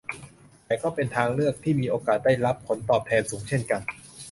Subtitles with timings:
[0.65, 3.81] แต่ก็เป็นทางเลือกที่มีโอกาสได้รับผลตอบแทนสูงเช่นกัน